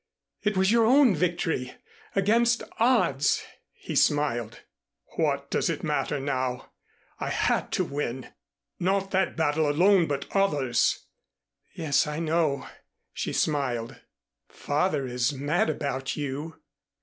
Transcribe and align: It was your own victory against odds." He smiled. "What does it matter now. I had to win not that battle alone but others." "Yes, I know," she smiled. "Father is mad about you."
It 0.41 0.57
was 0.57 0.71
your 0.71 0.83
own 0.85 1.15
victory 1.15 1.75
against 2.15 2.63
odds." 2.79 3.43
He 3.73 3.93
smiled. 3.95 4.61
"What 5.15 5.51
does 5.51 5.69
it 5.69 5.83
matter 5.83 6.19
now. 6.19 6.71
I 7.19 7.29
had 7.29 7.71
to 7.73 7.85
win 7.85 8.29
not 8.79 9.11
that 9.11 9.35
battle 9.37 9.69
alone 9.69 10.07
but 10.07 10.25
others." 10.35 11.05
"Yes, 11.75 12.07
I 12.07 12.17
know," 12.17 12.67
she 13.13 13.31
smiled. 13.31 14.01
"Father 14.49 15.05
is 15.05 15.33
mad 15.33 15.69
about 15.69 16.15
you." 16.17 16.55